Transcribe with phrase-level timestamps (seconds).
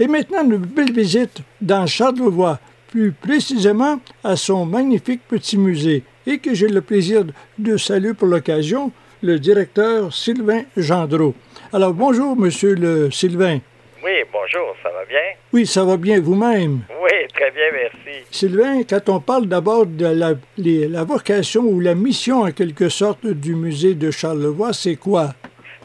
[0.00, 6.38] Et maintenant, une belle visite dans Charlevoix, plus précisément à son magnifique petit musée, et
[6.38, 7.24] que j'ai le plaisir
[7.58, 8.92] de saluer pour l'occasion
[9.22, 11.34] le directeur Sylvain Gendreau.
[11.72, 13.58] Alors bonjour, monsieur le Sylvain.
[14.04, 15.18] Oui, bonjour, ça va bien?
[15.52, 16.82] Oui, ça va bien vous-même?
[17.02, 18.24] Oui, très bien, merci.
[18.30, 23.26] Sylvain, quand on parle d'abord de la, la, vocation ou la mission en quelque sorte
[23.26, 25.34] du musée de Charlevoix, c'est quoi?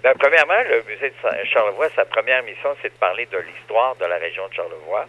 [0.04, 4.04] Bien, premièrement, le musée de Charlevoix, sa première mission, c'est de parler de l'histoire de
[4.04, 5.06] la région de Charlevoix,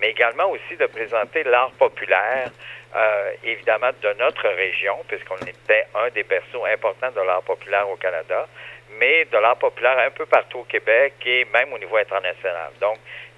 [0.00, 2.50] mais également aussi de présenter l'art populaire,
[2.96, 7.96] euh, évidemment de notre région, puisqu'on était un des berceaux importants de l'art populaire au
[7.96, 8.48] Canada,
[8.98, 12.72] mais de l'art populaire un peu partout au Québec et même au niveau international.
[12.80, 12.96] Donc,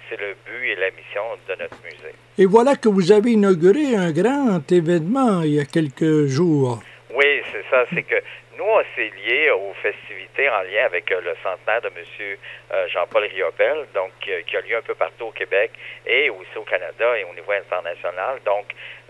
[0.09, 2.15] c'est le but et la mission de notre musée.
[2.37, 6.79] Et voilà que vous avez inauguré un grand événement il y a quelques jours.
[7.13, 7.83] Oui, c'est ça.
[7.93, 8.15] C'est que
[8.61, 12.37] nous, on s'est lié aux festivités en lien avec euh, le centenaire de M.
[12.71, 15.71] Euh, Jean-Paul Riopel, donc euh, qui a lieu un peu partout au Québec
[16.05, 18.39] et aussi au Canada et au niveau international.
[18.45, 18.65] Donc,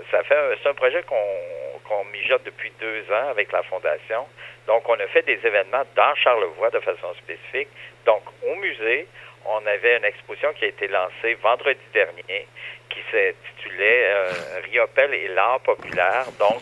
[0.10, 4.26] ça fait c'est un projet qu'on qu'on mijote depuis deux ans avec la Fondation.
[4.68, 7.68] Donc, on a fait des événements dans Charlevoix de façon spécifique.
[8.06, 9.06] Donc, au musée,
[9.46, 12.48] on avait une exposition qui a été lancée vendredi dernier
[12.90, 14.32] qui s'intitulait euh,
[14.64, 16.26] Riopel et l'art populaire.
[16.40, 16.62] Donc,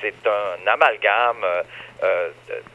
[0.00, 1.62] c'est un amalgame euh,
[2.02, 2.30] euh,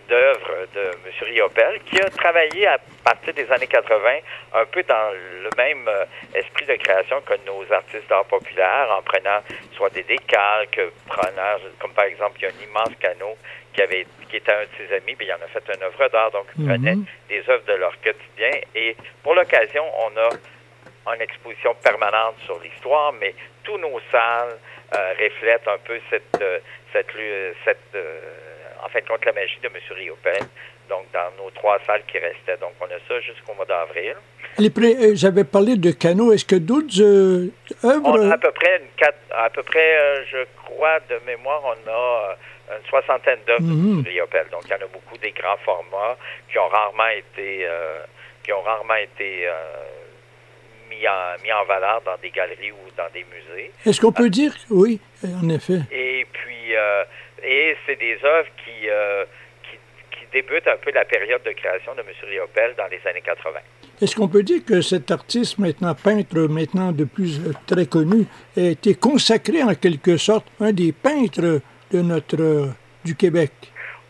[0.09, 1.11] d'œuvres de M.
[1.21, 4.17] Riopel qui a travaillé à partir des années 80
[4.53, 5.89] un peu dans le même
[6.33, 9.39] esprit de création que nos artistes d'art populaire en prenant
[9.75, 13.37] soit des décalques, prenant, comme par exemple, il y a un immense canot
[13.73, 16.09] qui avait qui était un de ses amis, puis il en a fait une œuvre
[16.09, 17.05] d'art, donc il prenait mhm.
[17.29, 18.51] des œuvres de leur quotidien.
[18.73, 24.57] Et pour l'occasion, on a une exposition permanente sur l'histoire, mais tous nos salles
[24.93, 26.59] euh, reflètent un peu cette, euh,
[26.91, 27.07] cette,
[27.65, 28.19] cette euh,
[28.83, 29.73] en la magie de M.
[29.91, 30.43] Riopel.
[30.89, 32.57] Donc, dans nos trois salles qui restaient.
[32.57, 34.15] Donc, on a ça jusqu'au mois d'avril.
[35.15, 36.33] J'avais parlé de canaux.
[36.33, 37.01] Est-ce que d'autres
[37.85, 38.03] œuvres...
[38.03, 41.89] On a à peu près, une quatre, à peu près, je crois, de mémoire, on
[41.89, 42.35] a
[42.75, 44.03] une soixantaine d'œuvres de mhm.
[44.05, 44.47] Riopel.
[44.51, 46.17] Donc, il y en a beaucoup des grands formats
[46.51, 47.67] qui ont rarement été,
[48.43, 49.47] qui ont rarement été
[50.93, 53.71] mis en, mis en valeur dans des galeries ou dans des musées.
[53.85, 55.81] Est-ce qu'on peut dire oui, en effet?
[55.91, 57.03] Et puis, euh,
[57.43, 59.25] et c'est des œuvres qui, euh,
[59.63, 59.77] qui,
[60.17, 62.07] qui, débutent un peu la période de création de M.
[62.23, 63.59] Riopel dans les années 80.
[64.01, 68.25] Est-ce qu'on peut dire que cet artiste, maintenant peintre, maintenant de plus euh, très connu,
[68.57, 71.61] a été consacré en quelque sorte un des peintres
[71.91, 72.69] de notre,
[73.05, 73.51] du Québec?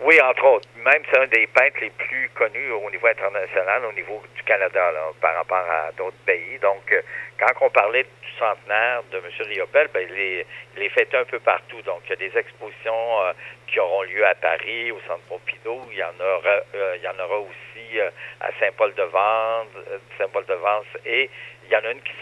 [0.05, 0.67] Oui, entre autres.
[0.83, 4.91] Même c'est un des peintres les plus connus au niveau international, au niveau du Canada,
[5.21, 6.59] par rapport à d'autres pays.
[6.59, 7.01] Donc, euh,
[7.39, 9.23] quand on parlait du centenaire de M.
[9.47, 10.45] Riopel, ben, il, est,
[10.75, 11.81] il est un peu partout.
[11.83, 13.31] Donc, il y a des expositions euh,
[13.67, 15.88] qui auront lieu à Paris, au Centre Pompidou.
[15.91, 18.00] Il y en aura, euh, il y en aura aussi
[18.41, 19.67] à Saint-Paul-de-Vence,
[20.17, 21.29] Saint-Paul-de-Vence et
[21.66, 22.13] il y en a une qui,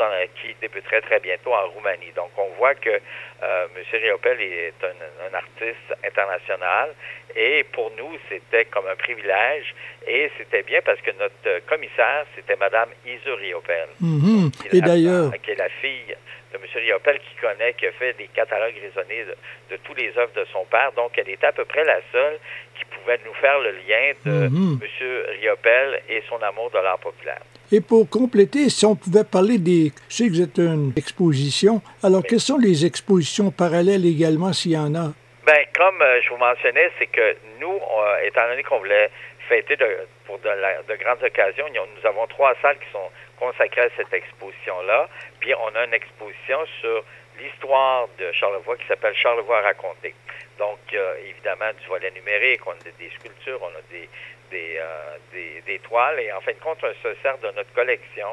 [0.42, 2.12] qui débuterait très bientôt en Roumanie.
[2.16, 3.84] Donc, on voit que euh, M.
[3.92, 6.94] Riopel est un, artiste international
[7.36, 9.74] et pour nous, c'était comme un privilège
[10.06, 13.90] et c'était bien parce que notre commissaire, c'était Mme Isu Riopel.
[14.00, 14.52] Mhm.
[14.74, 15.32] Et d'ailleurs...
[15.42, 16.16] Qui est la fille
[16.54, 16.64] de M.
[16.76, 19.26] Riopel qui connaît, qui a fait des catalogues raisonnés
[19.70, 20.92] de, tous les œuvres de son père.
[20.94, 22.38] Donc, elle était à peu près la seule
[22.78, 24.80] qui pouvait nous faire le lien de mhm.
[24.82, 25.24] M.
[25.40, 27.42] Riopel et son amour de l'art populaire.
[27.74, 29.94] Et pour compléter, si on pouvait parler des...
[30.10, 31.82] Je sais que êtes une exposition.
[32.04, 35.14] Alors, quelles sont les expositions parallèles également, s'il y en a?
[35.46, 37.80] Bien, comme euh, je vous mentionnais, c'est que nous,
[38.26, 39.10] étant donné qu'on voulait
[39.48, 39.78] fêter
[40.26, 45.08] pour de, grandes occasions, nous avons trois salles qui sont consacrées à cette exposition-là.
[45.40, 47.06] Puis, on a une exposition sur
[47.40, 50.14] l'histoire de Charlevoix qui s'appelle Charlevoix raconté.
[50.60, 50.80] Donc,
[51.26, 54.08] évidemment du volet numérique, on a des sculptures, on a des,
[54.54, 58.28] euh, des, des, toiles et en fin de compte, on se sert de notre collection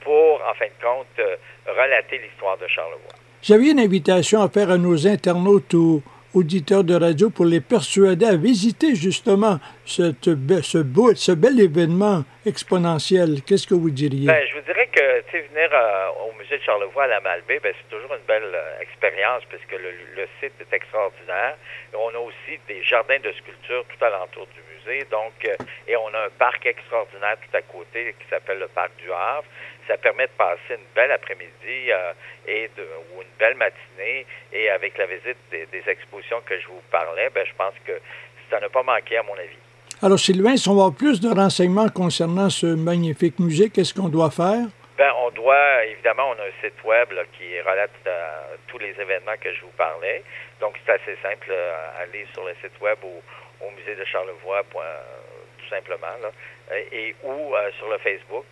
[0.00, 1.36] pour, en fin de compte, euh,
[1.66, 3.14] relater l'histoire de Charlevoix.
[3.42, 6.02] J'avais une invitation à faire à nos internautes ou
[6.34, 12.24] auditeurs de radio pour les persuader à visiter justement cette, ce, beau, ce bel événement
[12.46, 13.42] exponentiel.
[13.46, 14.26] Qu'est-ce que vous diriez?
[14.26, 15.00] Ben, je vous dirais que
[15.32, 19.42] venir euh, au musée de Charlevoix à la Malbaie, ben, c'est toujours une belle expérience
[19.48, 21.56] puisque le, site est extraordinaire.
[21.94, 24.62] On a aussi des jardins de sculpture tout alentour du
[25.10, 25.54] donc, euh,
[25.86, 29.44] et on a un parc extraordinaire tout à côté qui s'appelle le parc du Havre.
[29.86, 32.12] Ça permet de passer une belle après-midi euh,
[32.46, 32.82] et de,
[33.14, 34.26] ou une belle matinée.
[34.52, 38.00] Et avec la visite des, expositions que je vous parlais, ben, je pense que
[38.50, 39.58] ça n'a pas manqué à mon avis.
[40.04, 44.08] Alors, Sylvain, si on va avoir plus de renseignements concernant ce magnifique musée, qu'est-ce qu'on
[44.08, 44.66] doit faire?
[44.98, 47.08] Ben, on doit, évidemment, on a un site web
[47.38, 50.24] qui relate euh, tous les événements que je vous parlais.
[50.60, 51.54] Donc, c'est assez simple.
[52.02, 53.22] aller sur le site web ou
[53.64, 56.30] au musée de Charlevoix, tout simplement, là,
[56.90, 58.46] et ou sur le Facebook,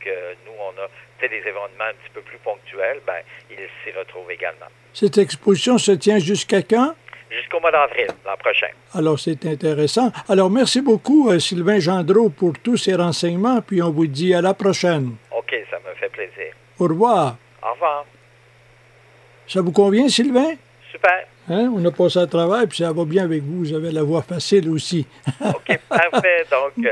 [0.46, 0.86] nous, on a
[1.28, 4.70] des événements un petit peu plus ponctuels, ben, ils s'y retrouvent également.
[4.94, 6.94] Cette exposition se tient jusqu'à quand?
[7.50, 8.68] Jusqu'au mois d'avril, l'an prochain.
[8.94, 10.12] Alors, c'est intéressant.
[10.28, 14.54] Alors, merci beaucoup, Sylvain Gendreau, pour tous ces renseignements, puis on vous dit à la
[14.54, 15.16] prochaine.
[15.36, 16.54] OK, ça me fait plaisir.
[16.78, 17.36] Au revoir.
[17.60, 18.04] Au revoir.
[19.48, 20.52] Ça vous convient, Sylvain?
[20.90, 21.26] Super.
[21.48, 21.72] Hein?
[21.74, 23.64] On a passé à travail, puis ça va bien avec vous.
[23.64, 25.06] Vous avez la voix facile aussi.
[25.40, 26.44] OK, parfait.
[26.50, 26.90] Donc, euh,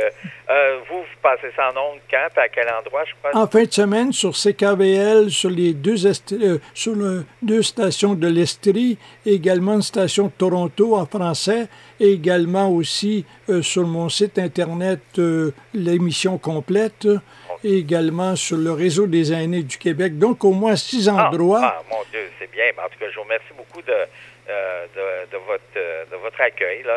[0.50, 3.40] euh, vous, vous passez ça en ondes quand, à quel endroit, je crois?
[3.40, 8.26] En fin de semaine, sur CKVL, sur les deux, euh, sur le, deux stations de
[8.26, 11.68] l'Estrie, également une station de Toronto en français,
[12.00, 13.24] et également aussi
[13.62, 15.00] sur mon site Internet,
[15.74, 17.08] l'émission complète,
[17.64, 20.18] et également sur le réseau des aînés du Québec.
[20.18, 21.60] Donc, au moins six ah, endroits.
[21.62, 22.17] Ah, mon Dieu,
[22.58, 22.84] bien.
[22.84, 23.98] En tout cas, je vous remercie beaucoup de,
[25.32, 25.74] de, votre,
[26.10, 26.82] de votre accueil.
[26.82, 26.96] Là.